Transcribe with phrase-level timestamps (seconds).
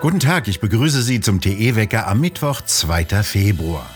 [0.00, 3.22] Guten Tag, ich begrüße Sie zum TE-Wecker am Mittwoch, 2.
[3.22, 3.88] Februar.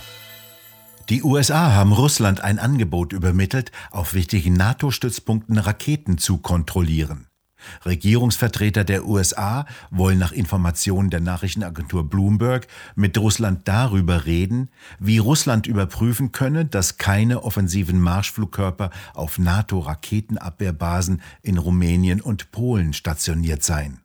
[1.10, 7.27] Die USA haben Russland ein Angebot übermittelt, auf wichtigen NATO-Stützpunkten Raketen zu kontrollieren.
[7.84, 15.66] Regierungsvertreter der USA wollen nach Informationen der Nachrichtenagentur Bloomberg mit Russland darüber reden, wie Russland
[15.66, 24.00] überprüfen könne, dass keine offensiven Marschflugkörper auf NATO-Raketenabwehrbasen in Rumänien und Polen stationiert seien.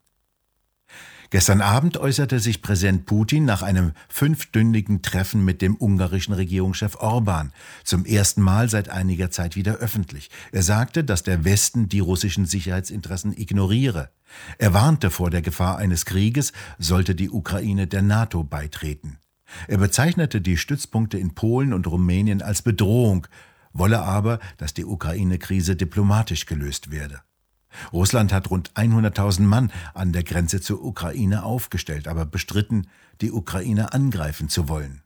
[1.33, 7.51] Gestern Abend äußerte sich Präsident Putin nach einem fünfstündigen Treffen mit dem ungarischen Regierungschef Orban
[7.83, 10.29] zum ersten Mal seit einiger Zeit wieder öffentlich.
[10.51, 14.11] Er sagte, dass der Westen die russischen Sicherheitsinteressen ignoriere.
[14.59, 19.17] Er warnte vor der Gefahr eines Krieges, sollte die Ukraine der NATO beitreten.
[19.67, 23.25] Er bezeichnete die Stützpunkte in Polen und Rumänien als Bedrohung,
[23.71, 27.21] wolle aber, dass die Ukraine-Krise diplomatisch gelöst werde.
[27.91, 32.87] Russland hat rund 100.000 Mann an der Grenze zur Ukraine aufgestellt, aber bestritten,
[33.21, 35.01] die Ukraine angreifen zu wollen.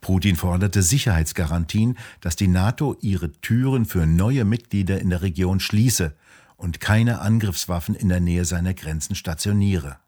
[0.00, 6.14] Putin forderte Sicherheitsgarantien, dass die NATO ihre Türen für neue Mitglieder in der Region schließe
[6.56, 9.98] und keine Angriffswaffen in der Nähe seiner Grenzen stationiere.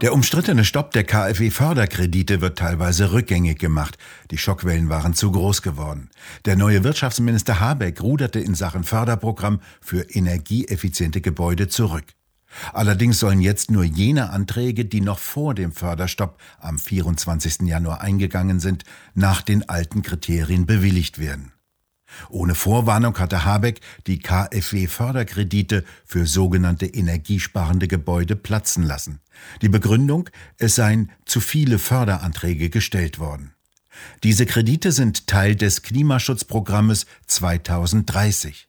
[0.00, 3.98] Der umstrittene Stopp der KfW-Förderkredite wird teilweise rückgängig gemacht.
[4.30, 6.08] Die Schockwellen waren zu groß geworden.
[6.44, 12.04] Der neue Wirtschaftsminister Habeck ruderte in Sachen Förderprogramm für energieeffiziente Gebäude zurück.
[12.72, 17.62] Allerdings sollen jetzt nur jene Anträge, die noch vor dem Förderstopp am 24.
[17.62, 21.52] Januar eingegangen sind, nach den alten Kriterien bewilligt werden.
[22.30, 29.20] Ohne Vorwarnung hatte Habeck die KfW-Förderkredite für sogenannte energiesparende Gebäude platzen lassen.
[29.62, 33.54] Die Begründung, es seien zu viele Förderanträge gestellt worden.
[34.22, 38.68] Diese Kredite sind Teil des Klimaschutzprogrammes 2030.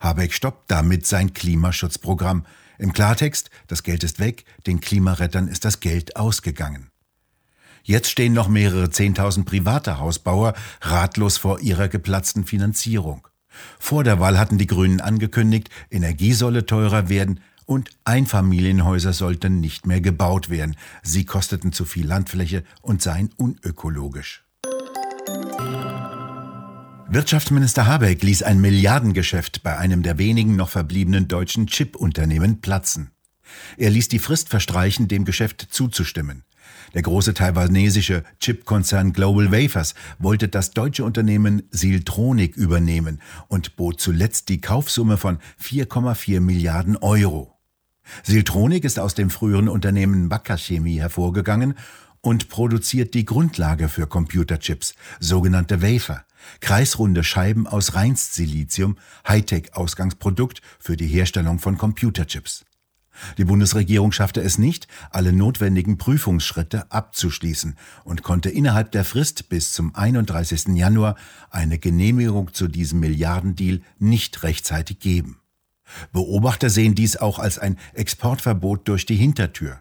[0.00, 2.46] Habeck stoppt damit sein Klimaschutzprogramm.
[2.78, 6.89] Im Klartext, das Geld ist weg, den Klimarettern ist das Geld ausgegangen.
[7.82, 13.26] Jetzt stehen noch mehrere Zehntausend private Hausbauer ratlos vor ihrer geplatzten Finanzierung.
[13.78, 19.86] Vor der Wahl hatten die Grünen angekündigt, Energie solle teurer werden und Einfamilienhäuser sollten nicht
[19.86, 20.76] mehr gebaut werden.
[21.02, 24.44] Sie kosteten zu viel Landfläche und seien unökologisch.
[27.08, 33.10] Wirtschaftsminister Habeck ließ ein Milliardengeschäft bei einem der wenigen noch verbliebenen deutschen Chip-Unternehmen platzen.
[33.76, 36.44] Er ließ die Frist verstreichen, dem Geschäft zuzustimmen.
[36.94, 44.48] Der große taiwanesische Chipkonzern Global Wafers wollte das deutsche Unternehmen Siltronic übernehmen und bot zuletzt
[44.48, 47.56] die Kaufsumme von 4,4 Milliarden Euro.
[48.24, 51.74] Siltronic ist aus dem früheren Unternehmen Wacker Chemie hervorgegangen
[52.22, 56.24] und produziert die Grundlage für Computerchips, sogenannte Wafer,
[56.60, 62.64] kreisrunde Scheiben aus Reinstsilizium, Hightech-Ausgangsprodukt für die Herstellung von Computerchips.
[63.38, 69.72] Die Bundesregierung schaffte es nicht, alle notwendigen Prüfungsschritte abzuschließen und konnte innerhalb der Frist bis
[69.72, 70.68] zum 31.
[70.68, 71.16] Januar
[71.50, 75.40] eine Genehmigung zu diesem Milliardendeal nicht rechtzeitig geben.
[76.12, 79.80] Beobachter sehen dies auch als ein Exportverbot durch die Hintertür.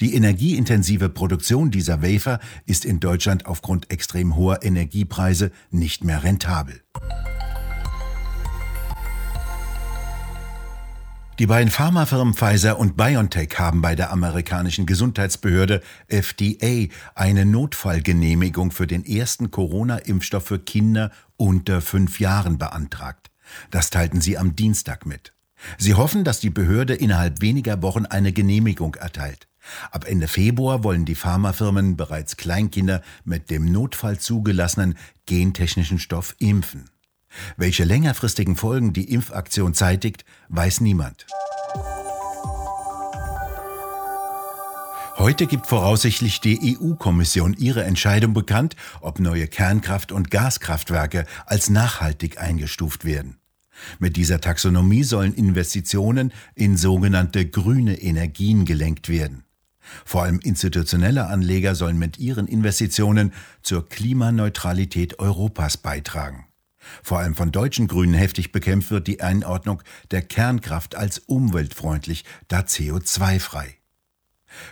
[0.00, 6.80] Die energieintensive Produktion dieser Wafer ist in Deutschland aufgrund extrem hoher Energiepreise nicht mehr rentabel.
[11.40, 16.86] Die beiden Pharmafirmen Pfizer und BioNTech haben bei der amerikanischen Gesundheitsbehörde FDA
[17.16, 23.32] eine Notfallgenehmigung für den ersten Corona-Impfstoff für Kinder unter fünf Jahren beantragt.
[23.72, 25.32] Das teilten sie am Dienstag mit.
[25.76, 29.48] Sie hoffen, dass die Behörde innerhalb weniger Wochen eine Genehmigung erteilt.
[29.90, 34.96] Ab Ende Februar wollen die Pharmafirmen bereits Kleinkinder mit dem Notfall zugelassenen
[35.26, 36.90] gentechnischen Stoff impfen.
[37.56, 41.26] Welche längerfristigen Folgen die Impfaktion zeitigt, weiß niemand.
[45.16, 52.40] Heute gibt voraussichtlich die EU-Kommission ihre Entscheidung bekannt, ob neue Kernkraft- und Gaskraftwerke als nachhaltig
[52.40, 53.38] eingestuft werden.
[53.98, 59.44] Mit dieser Taxonomie sollen Investitionen in sogenannte grüne Energien gelenkt werden.
[60.04, 63.32] Vor allem institutionelle Anleger sollen mit ihren Investitionen
[63.62, 66.46] zur Klimaneutralität Europas beitragen.
[67.02, 72.60] Vor allem von deutschen Grünen heftig bekämpft wird die Einordnung der Kernkraft als umweltfreundlich, da
[72.60, 73.76] CO2-frei.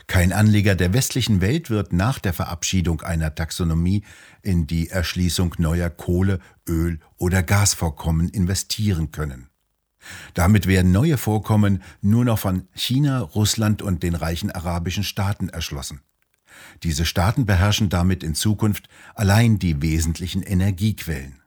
[0.07, 4.05] Kein Anleger der westlichen Welt wird nach der Verabschiedung einer Taxonomie
[4.43, 6.39] in die Erschließung neuer Kohle,
[6.69, 9.49] Öl oder Gasvorkommen investieren können.
[10.35, 16.01] Damit werden neue Vorkommen nur noch von China, Russland und den reichen arabischen Staaten erschlossen.
[16.83, 21.42] Diese Staaten beherrschen damit in Zukunft allein die wesentlichen Energiequellen.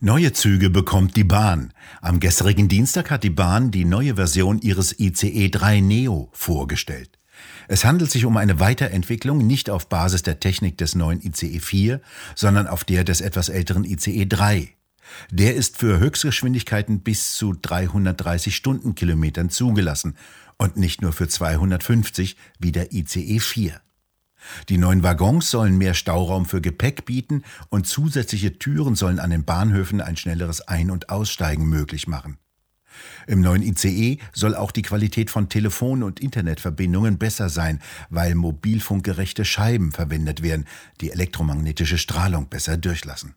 [0.00, 1.72] Neue Züge bekommt die Bahn.
[2.02, 7.18] Am gestrigen Dienstag hat die Bahn die neue Version ihres ICE 3 Neo vorgestellt.
[7.66, 12.02] Es handelt sich um eine Weiterentwicklung nicht auf Basis der Technik des neuen ICE 4,
[12.34, 14.68] sondern auf der des etwas älteren ICE 3.
[15.30, 20.18] Der ist für Höchstgeschwindigkeiten bis zu 330 Stundenkilometern zugelassen
[20.58, 23.80] und nicht nur für 250 wie der ICE 4.
[24.68, 29.44] Die neuen Waggons sollen mehr Stauraum für Gepäck bieten und zusätzliche Türen sollen an den
[29.44, 32.38] Bahnhöfen ein schnelleres Ein- und Aussteigen möglich machen.
[33.26, 39.44] Im neuen ICE soll auch die Qualität von Telefon- und Internetverbindungen besser sein, weil mobilfunkgerechte
[39.44, 40.66] Scheiben verwendet werden,
[41.00, 43.34] die elektromagnetische Strahlung besser durchlassen.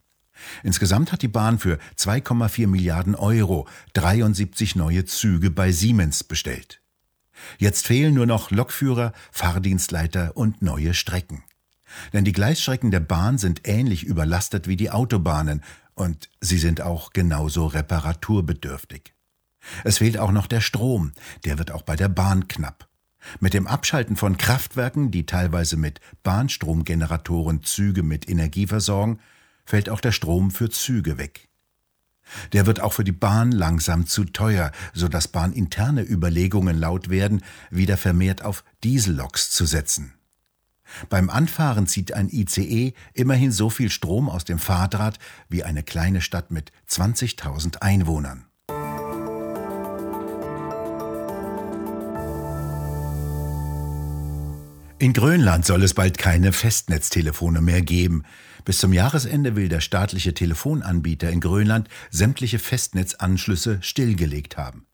[0.64, 6.82] Insgesamt hat die Bahn für 2,4 Milliarden Euro 73 neue Züge bei Siemens bestellt.
[7.58, 11.44] Jetzt fehlen nur noch Lokführer, Fahrdienstleiter und neue Strecken.
[12.14, 15.64] Denn die Gleisstrecken der Bahn sind ähnlich überlastet wie die Autobahnen
[15.96, 19.14] und sie sind auch genauso reparaturbedürftig.
[19.84, 21.12] Es fehlt auch noch der Strom,
[21.46, 22.88] der wird auch bei der Bahn knapp.
[23.40, 29.20] Mit dem Abschalten von Kraftwerken, die teilweise mit Bahnstromgeneratoren Züge mit Energie versorgen,
[29.66, 31.49] fällt auch der Strom für Züge weg.
[32.54, 37.42] Der wird auch für die Bahn langsam zu teuer, so dass bahninterne Überlegungen laut werden,
[37.70, 40.14] wieder vermehrt auf Dieselloks zu setzen.
[41.10, 46.22] Beim Anfahren zieht ein ICE immerhin so viel Strom aus dem Fahrdraht wie eine kleine
[46.22, 48.49] Stadt mit 20.000 Einwohnern.
[55.02, 58.24] In Grönland soll es bald keine Festnetztelefone mehr geben.
[58.66, 64.88] Bis zum Jahresende will der staatliche Telefonanbieter in Grönland sämtliche Festnetzanschlüsse stillgelegt haben.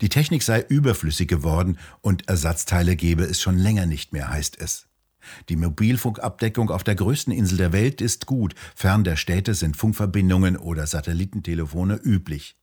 [0.00, 4.88] Die Technik sei überflüssig geworden und Ersatzteile gebe es schon länger nicht mehr, heißt es.
[5.48, 10.56] Die Mobilfunkabdeckung auf der größten Insel der Welt ist gut, fern der Städte sind Funkverbindungen
[10.56, 12.56] oder Satellitentelefone üblich.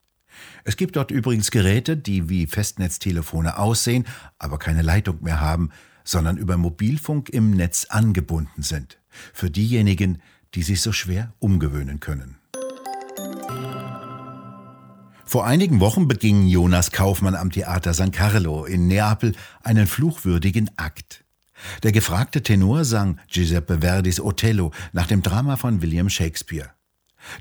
[0.66, 4.06] Es gibt dort übrigens Geräte, die wie Festnetztelefone aussehen,
[4.38, 5.72] aber keine Leitung mehr haben,
[6.10, 8.98] sondern über Mobilfunk im Netz angebunden sind.
[9.32, 10.22] Für diejenigen,
[10.56, 12.38] die sich so schwer umgewöhnen können.
[15.24, 21.24] Vor einigen Wochen beging Jonas Kaufmann am Theater San Carlo in Neapel einen fluchwürdigen Akt.
[21.84, 26.72] Der gefragte Tenor sang Giuseppe Verdis Othello nach dem Drama von William Shakespeare.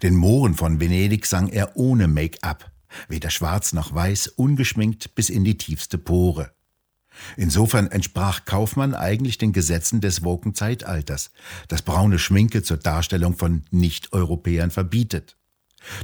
[0.03, 2.71] Den Mohren von Venedig sang er ohne Make-up,
[3.09, 6.53] weder schwarz noch weiß, ungeschminkt bis in die tiefste Pore.
[7.37, 11.31] Insofern entsprach Kaufmann eigentlich den Gesetzen des woken Zeitalters,
[11.69, 15.37] das braune Schminke zur Darstellung von Nicht-Europäern verbietet.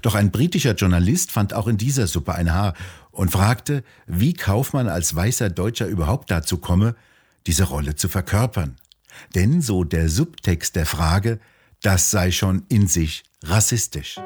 [0.02, 2.75] Doch ein britischer Journalist fand auch in dieser Suppe ein Haar
[3.11, 6.94] und fragte, wie Kaufmann als weißer Deutscher überhaupt dazu komme,
[7.46, 8.76] diese Rolle zu verkörpern.
[9.34, 11.40] Denn, so der Subtext der Frage,
[11.82, 14.17] das sei schon in sich rassistisch.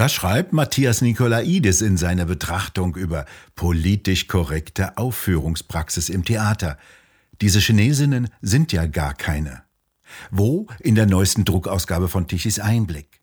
[0.00, 6.78] Das schreibt Matthias Nikolaidis in seiner Betrachtung über politisch korrekte Aufführungspraxis im Theater.
[7.42, 9.62] Diese Chinesinnen sind ja gar keine.
[10.30, 10.68] Wo?
[10.78, 13.20] In der neuesten Druckausgabe von Tichys Einblick.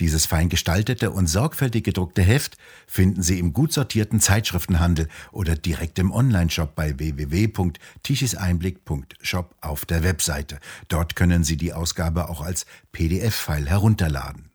[0.00, 2.56] Dieses fein gestaltete und sorgfältig gedruckte Heft
[2.88, 10.58] finden Sie im gut sortierten Zeitschriftenhandel oder direkt im Onlineshop bei www.tichiseinblick.shop auf der Webseite.
[10.88, 14.50] Dort können Sie die Ausgabe auch als PDF-File herunterladen.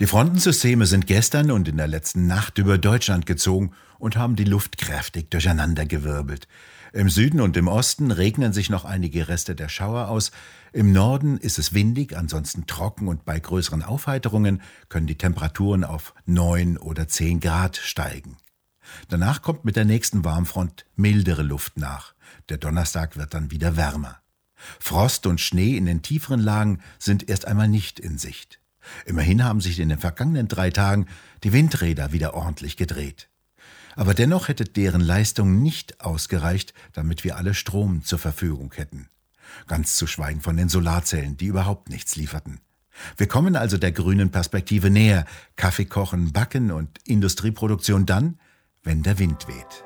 [0.00, 4.44] Die Frontensysteme sind gestern und in der letzten Nacht über Deutschland gezogen und haben die
[4.44, 6.48] Luft kräftig durcheinandergewirbelt.
[6.94, 10.30] Im Süden und im Osten regnen sich noch einige Reste der Schauer aus.
[10.72, 16.14] Im Norden ist es windig, ansonsten trocken und bei größeren Aufheiterungen können die Temperaturen auf
[16.24, 18.38] neun oder zehn Grad steigen.
[19.08, 22.14] Danach kommt mit der nächsten Warmfront mildere Luft nach.
[22.48, 24.16] Der Donnerstag wird dann wieder wärmer.
[24.78, 28.59] Frost und Schnee in den tieferen Lagen sind erst einmal nicht in Sicht.
[29.06, 31.06] Immerhin haben sich in den vergangenen drei Tagen
[31.44, 33.28] die Windräder wieder ordentlich gedreht.
[33.96, 39.08] Aber dennoch hätte deren Leistung nicht ausgereicht, damit wir alle Strom zur Verfügung hätten.
[39.66, 42.60] Ganz zu schweigen von den Solarzellen, die überhaupt nichts lieferten.
[43.16, 45.24] Wir kommen also der grünen Perspektive näher,
[45.56, 48.38] Kaffee kochen, backen und Industrieproduktion dann,
[48.82, 49.84] wenn der Wind weht.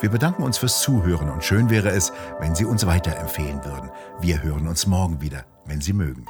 [0.00, 3.90] Wir bedanken uns fürs Zuhören und schön wäre es, wenn Sie uns weiterempfehlen würden.
[4.20, 6.26] Wir hören uns morgen wieder, wenn Sie mögen.